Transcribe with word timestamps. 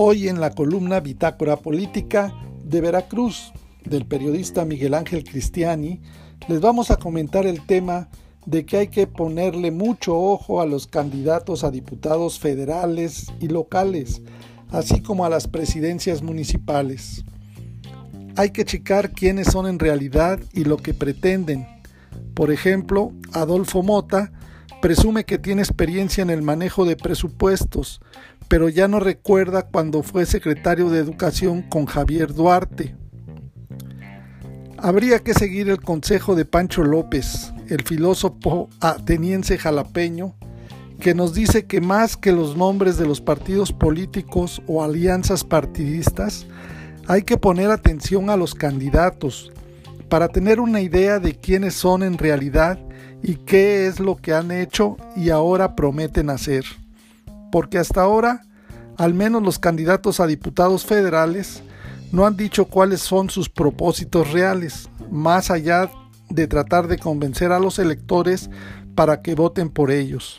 Hoy 0.00 0.28
en 0.28 0.40
la 0.40 0.50
columna 0.50 1.00
Bitácora 1.00 1.56
Política 1.56 2.32
de 2.62 2.80
Veracruz 2.80 3.52
del 3.84 4.06
periodista 4.06 4.64
Miguel 4.64 4.94
Ángel 4.94 5.24
Cristiani, 5.24 6.00
les 6.46 6.60
vamos 6.60 6.92
a 6.92 6.98
comentar 6.98 7.48
el 7.48 7.66
tema 7.66 8.08
de 8.46 8.64
que 8.64 8.76
hay 8.76 8.88
que 8.88 9.08
ponerle 9.08 9.72
mucho 9.72 10.16
ojo 10.16 10.60
a 10.60 10.66
los 10.66 10.86
candidatos 10.86 11.64
a 11.64 11.72
diputados 11.72 12.38
federales 12.38 13.26
y 13.40 13.48
locales, 13.48 14.22
así 14.70 15.02
como 15.02 15.24
a 15.24 15.30
las 15.30 15.48
presidencias 15.48 16.22
municipales. 16.22 17.24
Hay 18.36 18.50
que 18.50 18.64
checar 18.64 19.10
quiénes 19.10 19.48
son 19.48 19.66
en 19.66 19.80
realidad 19.80 20.38
y 20.52 20.62
lo 20.62 20.76
que 20.76 20.94
pretenden. 20.94 21.66
Por 22.34 22.52
ejemplo, 22.52 23.10
Adolfo 23.32 23.82
Mota 23.82 24.30
presume 24.80 25.24
que 25.24 25.38
tiene 25.38 25.62
experiencia 25.62 26.22
en 26.22 26.30
el 26.30 26.42
manejo 26.42 26.84
de 26.84 26.94
presupuestos, 26.94 28.00
pero 28.48 28.68
ya 28.68 28.88
no 28.88 28.98
recuerda 28.98 29.62
cuando 29.62 30.02
fue 30.02 30.26
secretario 30.26 30.90
de 30.90 30.98
Educación 30.98 31.62
con 31.62 31.86
Javier 31.86 32.34
Duarte. 32.34 32.96
Habría 34.78 35.18
que 35.20 35.34
seguir 35.34 35.68
el 35.68 35.80
consejo 35.80 36.34
de 36.34 36.44
Pancho 36.44 36.82
López, 36.82 37.52
el 37.68 37.82
filósofo 37.82 38.68
ateniense 38.80 39.58
jalapeño, 39.58 40.34
que 41.00 41.14
nos 41.14 41.34
dice 41.34 41.66
que 41.66 41.80
más 41.80 42.16
que 42.16 42.32
los 42.32 42.56
nombres 42.56 42.96
de 42.96 43.06
los 43.06 43.20
partidos 43.20 43.72
políticos 43.72 44.62
o 44.66 44.82
alianzas 44.82 45.44
partidistas, 45.44 46.46
hay 47.06 47.22
que 47.22 47.36
poner 47.36 47.70
atención 47.70 48.30
a 48.30 48.36
los 48.36 48.54
candidatos 48.54 49.52
para 50.08 50.28
tener 50.28 50.60
una 50.60 50.80
idea 50.80 51.18
de 51.18 51.34
quiénes 51.34 51.74
son 51.74 52.02
en 52.02 52.18
realidad 52.18 52.78
y 53.22 53.34
qué 53.34 53.86
es 53.86 54.00
lo 54.00 54.16
que 54.16 54.32
han 54.32 54.50
hecho 54.50 54.96
y 55.16 55.30
ahora 55.30 55.74
prometen 55.74 56.30
hacer. 56.30 56.64
Porque 57.50 57.78
hasta 57.78 58.02
ahora, 58.02 58.42
al 58.96 59.14
menos 59.14 59.42
los 59.42 59.58
candidatos 59.58 60.20
a 60.20 60.26
diputados 60.26 60.84
federales 60.84 61.62
no 62.12 62.26
han 62.26 62.36
dicho 62.36 62.66
cuáles 62.66 63.00
son 63.00 63.30
sus 63.30 63.48
propósitos 63.48 64.32
reales, 64.32 64.88
más 65.10 65.50
allá 65.50 65.90
de 66.30 66.46
tratar 66.46 66.88
de 66.88 66.98
convencer 66.98 67.52
a 67.52 67.58
los 67.58 67.78
electores 67.78 68.50
para 68.94 69.22
que 69.22 69.34
voten 69.34 69.70
por 69.70 69.90
ellos. 69.90 70.38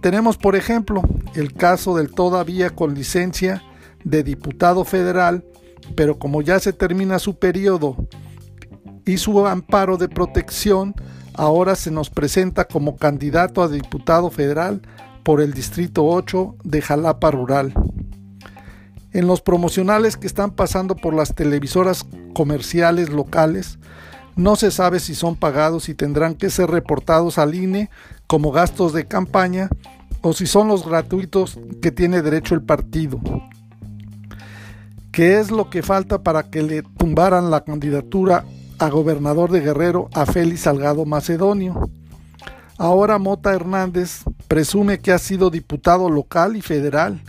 Tenemos, 0.00 0.36
por 0.36 0.56
ejemplo, 0.56 1.02
el 1.34 1.54
caso 1.54 1.96
del 1.96 2.12
todavía 2.12 2.70
con 2.70 2.94
licencia 2.94 3.62
de 4.04 4.22
diputado 4.22 4.84
federal, 4.84 5.44
pero 5.94 6.18
como 6.18 6.42
ya 6.42 6.60
se 6.60 6.72
termina 6.72 7.18
su 7.18 7.38
periodo 7.38 7.96
y 9.06 9.18
su 9.18 9.46
amparo 9.46 9.96
de 9.96 10.08
protección, 10.08 10.94
ahora 11.34 11.74
se 11.74 11.90
nos 11.90 12.10
presenta 12.10 12.66
como 12.66 12.96
candidato 12.96 13.62
a 13.62 13.68
diputado 13.68 14.30
federal 14.30 14.82
por 15.24 15.40
el 15.40 15.52
Distrito 15.52 16.04
8 16.04 16.56
de 16.62 16.82
Jalapa 16.82 17.30
Rural. 17.30 17.74
En 19.12 19.26
los 19.26 19.40
promocionales 19.40 20.16
que 20.16 20.26
están 20.26 20.52
pasando 20.52 20.94
por 20.94 21.14
las 21.14 21.34
televisoras 21.34 22.06
comerciales 22.34 23.10
locales, 23.10 23.78
no 24.36 24.54
se 24.56 24.70
sabe 24.70 25.00
si 25.00 25.14
son 25.14 25.34
pagados 25.34 25.88
y 25.88 25.94
tendrán 25.94 26.34
que 26.34 26.50
ser 26.50 26.70
reportados 26.70 27.38
al 27.38 27.54
INE 27.54 27.90
como 28.26 28.52
gastos 28.52 28.92
de 28.92 29.06
campaña 29.06 29.68
o 30.20 30.32
si 30.32 30.46
son 30.46 30.68
los 30.68 30.86
gratuitos 30.86 31.58
que 31.80 31.90
tiene 31.90 32.22
derecho 32.22 32.54
el 32.54 32.62
partido. 32.62 33.20
¿Qué 35.10 35.38
es 35.38 35.50
lo 35.50 35.70
que 35.70 35.82
falta 35.82 36.22
para 36.22 36.44
que 36.44 36.62
le 36.62 36.82
tumbaran 36.82 37.50
la 37.50 37.64
candidatura 37.64 38.44
a 38.78 38.88
gobernador 38.88 39.50
de 39.50 39.60
Guerrero 39.60 40.08
a 40.14 40.26
Félix 40.26 40.62
Salgado 40.62 41.04
Macedonio. 41.04 41.88
Ahora 42.76 43.18
Mota 43.18 43.54
Hernández 43.54 44.22
presume 44.54 45.00
que 45.00 45.10
ha 45.10 45.18
sido 45.18 45.50
diputado 45.50 46.08
local 46.08 46.54
y 46.54 46.60
federal, 46.60 47.20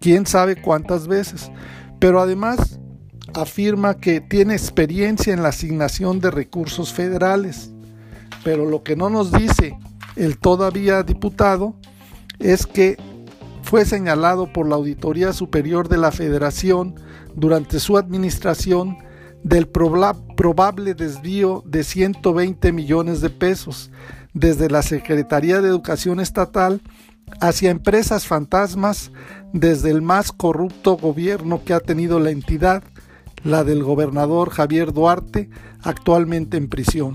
quién 0.00 0.26
sabe 0.26 0.60
cuántas 0.60 1.08
veces, 1.08 1.50
pero 1.98 2.20
además 2.20 2.78
afirma 3.32 3.94
que 3.94 4.20
tiene 4.20 4.52
experiencia 4.52 5.32
en 5.32 5.42
la 5.42 5.48
asignación 5.48 6.20
de 6.20 6.30
recursos 6.30 6.92
federales. 6.92 7.70
Pero 8.44 8.66
lo 8.66 8.82
que 8.82 8.96
no 8.96 9.08
nos 9.08 9.32
dice 9.32 9.78
el 10.14 10.36
todavía 10.36 11.02
diputado 11.02 11.74
es 12.38 12.66
que 12.66 12.98
fue 13.62 13.86
señalado 13.86 14.52
por 14.52 14.68
la 14.68 14.74
Auditoría 14.74 15.32
Superior 15.32 15.88
de 15.88 15.96
la 15.96 16.12
Federación 16.12 16.96
durante 17.34 17.80
su 17.80 17.96
administración 17.96 18.98
del 19.42 19.68
probable 19.68 20.92
desvío 20.92 21.62
de 21.64 21.82
120 21.82 22.72
millones 22.72 23.22
de 23.22 23.30
pesos 23.30 23.90
desde 24.34 24.68
la 24.68 24.82
Secretaría 24.82 25.60
de 25.60 25.68
Educación 25.68 26.20
Estatal 26.20 26.82
hacia 27.40 27.70
empresas 27.70 28.26
fantasmas 28.26 29.12
desde 29.52 29.90
el 29.90 30.02
más 30.02 30.32
corrupto 30.32 30.96
gobierno 30.96 31.62
que 31.64 31.72
ha 31.72 31.80
tenido 31.80 32.20
la 32.20 32.30
entidad, 32.30 32.82
la 33.44 33.64
del 33.64 33.82
gobernador 33.82 34.50
Javier 34.50 34.92
Duarte, 34.92 35.48
actualmente 35.82 36.56
en 36.56 36.68
prisión. 36.68 37.14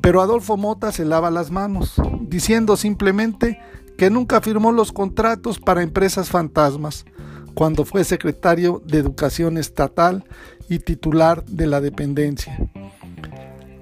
Pero 0.00 0.20
Adolfo 0.20 0.56
Mota 0.56 0.92
se 0.92 1.04
lava 1.04 1.30
las 1.30 1.50
manos, 1.50 1.94
diciendo 2.20 2.76
simplemente 2.76 3.58
que 3.98 4.10
nunca 4.10 4.40
firmó 4.40 4.72
los 4.72 4.92
contratos 4.92 5.58
para 5.58 5.82
empresas 5.82 6.28
fantasmas, 6.28 7.06
cuando 7.54 7.84
fue 7.86 8.04
secretario 8.04 8.82
de 8.84 8.98
Educación 8.98 9.56
Estatal 9.56 10.24
y 10.68 10.78
titular 10.80 11.44
de 11.46 11.66
la 11.66 11.80
dependencia. 11.80 12.58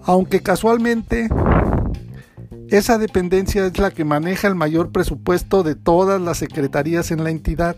Aunque 0.04 0.41
casualmente 0.41 1.28
esa 2.70 2.98
dependencia 2.98 3.66
es 3.66 3.78
la 3.78 3.91
que 3.91 4.04
maneja 4.04 4.48
el 4.48 4.54
mayor 4.54 4.91
presupuesto 4.91 5.62
de 5.62 5.75
todas 5.75 6.20
las 6.20 6.38
secretarías 6.38 7.10
en 7.10 7.25
la 7.25 7.30
entidad. 7.30 7.76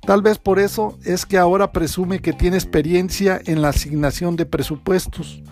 Tal 0.00 0.22
vez 0.22 0.38
por 0.38 0.58
eso 0.58 0.98
es 1.04 1.26
que 1.26 1.38
ahora 1.38 1.72
presume 1.72 2.20
que 2.20 2.32
tiene 2.32 2.56
experiencia 2.56 3.40
en 3.44 3.62
la 3.62 3.70
asignación 3.70 4.36
de 4.36 4.46
presupuestos. 4.46 5.42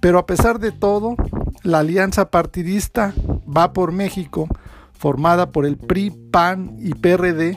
Pero 0.00 0.18
a 0.18 0.26
pesar 0.26 0.58
de 0.58 0.72
todo, 0.72 1.16
la 1.62 1.78
alianza 1.78 2.30
partidista 2.30 3.14
Va 3.48 3.72
por 3.72 3.92
México, 3.92 4.48
formada 4.92 5.52
por 5.52 5.66
el 5.66 5.76
PRI, 5.76 6.10
PAN 6.10 6.76
y 6.80 6.94
PRD, 6.94 7.56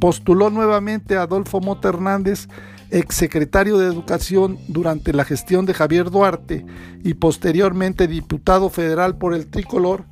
postuló 0.00 0.48
nuevamente 0.48 1.16
a 1.16 1.22
Adolfo 1.22 1.60
Mota 1.60 1.88
Hernández, 1.88 2.48
exsecretario 2.90 3.78
de 3.78 3.86
Educación 3.86 4.58
durante 4.68 5.12
la 5.12 5.24
gestión 5.24 5.66
de 5.66 5.74
Javier 5.74 6.10
Duarte 6.10 6.64
y 7.04 7.14
posteriormente 7.14 8.08
diputado 8.08 8.70
federal 8.70 9.16
por 9.16 9.34
el 9.34 9.46
tricolor, 9.48 10.04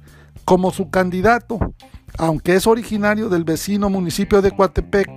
como 0.44 0.70
su 0.70 0.90
candidato, 0.90 1.58
aunque 2.18 2.54
es 2.54 2.66
originario 2.66 3.28
del 3.28 3.44
vecino 3.44 3.90
municipio 3.90 4.42
de 4.42 4.52
Coatepec, 4.52 5.08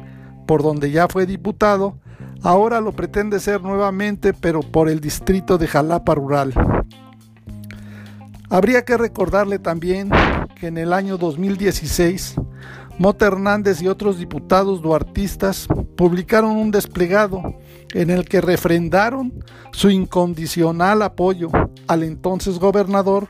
por 0.48 0.64
donde 0.64 0.92
ya 0.92 1.08
fue 1.08 1.26
diputado, 1.26 2.00
ahora 2.42 2.82
lo 2.82 2.94
pretende 2.94 3.40
ser 3.40 3.62
nuevamente, 3.62 4.34
pero 4.34 4.62
por 4.62 4.90
el 4.90 5.00
distrito 5.00 5.58
de 5.58 5.68
Jalapa 5.68 6.16
Rural. 6.16 6.54
Habría 8.50 8.84
que 8.84 8.98
recordarle 8.98 9.60
también 9.60 10.10
que 10.60 10.68
en 10.68 10.80
el 10.80 10.92
año 10.92 11.18
2016 11.18 12.36
Mota 13.00 13.28
Hernández 13.28 13.82
y 13.82 13.88
otros 13.88 14.20
diputados 14.20 14.82
duartistas 14.82 15.68
publicaron 15.96 16.58
un 16.58 16.70
desplegado 16.70 17.56
en 17.94 18.10
el 18.10 18.26
que 18.26 18.42
refrendaron 18.42 19.34
su 19.72 19.90
incondicional 19.90 21.02
apoyo 21.02 21.50
al 21.88 22.04
entonces 22.04 22.60
gobernador 22.60 23.30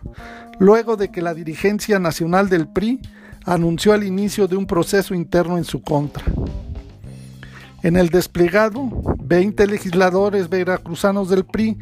luego 0.57 0.97
de 0.97 1.11
que 1.11 1.21
la 1.21 1.35
dirigencia 1.35 1.99
nacional 1.99 2.49
del 2.49 2.67
PRI 2.67 2.99
anunció 3.45 3.93
el 3.93 4.03
inicio 4.03 4.47
de 4.47 4.55
un 4.55 4.65
proceso 4.65 5.13
interno 5.13 5.59
en 5.59 5.65
su 5.65 5.83
contra. 5.83 6.25
En 7.83 7.95
el 7.95 8.09
desplegado, 8.09 8.89
20 9.23 9.67
legisladores 9.67 10.49
veracruzanos 10.49 11.29
del 11.29 11.45
PRI 11.45 11.77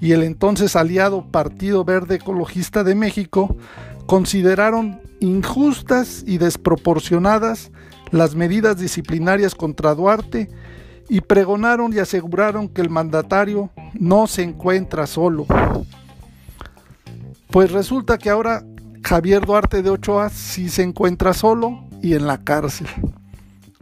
y 0.00 0.12
el 0.12 0.22
entonces 0.22 0.76
aliado 0.76 1.26
Partido 1.32 1.84
Verde 1.84 2.14
Ecologista 2.14 2.84
de 2.84 2.94
México 2.94 3.56
consideraron 4.06 5.00
injustas 5.22 6.24
y 6.26 6.38
desproporcionadas 6.38 7.70
las 8.10 8.34
medidas 8.34 8.76
disciplinarias 8.76 9.54
contra 9.54 9.94
Duarte 9.94 10.50
y 11.08 11.20
pregonaron 11.20 11.92
y 11.92 11.98
aseguraron 11.98 12.68
que 12.68 12.82
el 12.82 12.90
mandatario 12.90 13.70
no 13.94 14.26
se 14.26 14.42
encuentra 14.42 15.06
solo. 15.06 15.46
Pues 17.50 17.70
resulta 17.70 18.18
que 18.18 18.30
ahora 18.30 18.64
Javier 19.02 19.46
Duarte 19.46 19.82
de 19.82 19.90
Ochoa 19.90 20.28
sí 20.28 20.68
se 20.68 20.82
encuentra 20.82 21.32
solo 21.34 21.84
y 22.02 22.14
en 22.14 22.26
la 22.26 22.42
cárcel. 22.42 22.88